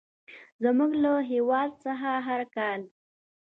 زموږ 0.63 0.91
له 1.03 1.13
هېواد 1.31 1.69
څخه 1.83 2.09
هر 2.27 2.41
کال. 2.55 2.79